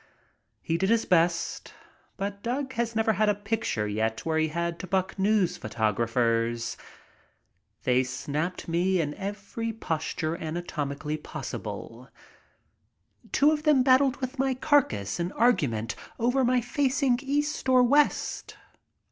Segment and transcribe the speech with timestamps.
[0.63, 1.75] He did his best,
[2.17, 5.67] but Doug has never had a picture yet where he had to buck news pho
[5.67, 6.75] tographers.
[7.83, 12.09] They snapped me in every posture anatomically possible.
[13.31, 18.57] Two of them battled with my carcass in argument over my facing east or west.